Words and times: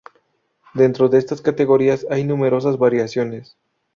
Dentro 0.73 1.09
de 1.09 1.19
estas 1.19 1.43
categorías 1.43 2.07
hay 2.09 2.23
numerosas 2.23 2.79
variaciones. 2.79 3.55